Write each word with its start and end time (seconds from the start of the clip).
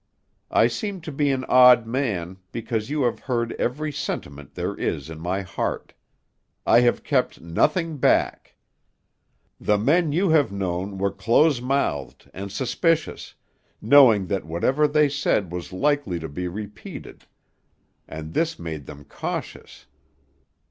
I 0.49 0.65
seem 0.65 0.99
to 1.01 1.11
be 1.11 1.29
an 1.29 1.45
odd 1.45 1.85
man 1.85 2.37
because 2.51 2.89
you 2.89 3.03
have 3.03 3.19
heard 3.19 3.51
every 3.59 3.91
sentiment 3.91 4.55
there 4.55 4.73
is 4.73 5.11
in 5.11 5.19
my 5.19 5.41
heart; 5.43 5.93
I 6.65 6.79
have 6.79 7.03
kept 7.03 7.39
nothing 7.39 7.97
back. 7.99 8.55
The 9.59 9.77
men 9.77 10.11
you 10.11 10.29
have 10.31 10.51
known 10.51 10.97
were 10.97 11.11
close 11.11 11.61
mouthed 11.61 12.31
and 12.33 12.51
suspicious, 12.51 13.35
knowing 13.79 14.25
that 14.25 14.43
whatever 14.43 14.87
they 14.87 15.07
said 15.07 15.51
was 15.51 15.71
likely 15.71 16.17
to 16.17 16.27
be 16.27 16.47
repeated, 16.47 17.27
and 18.07 18.33
this 18.33 18.57
made 18.57 18.87
them 18.87 19.03
cautious. 19.05 19.85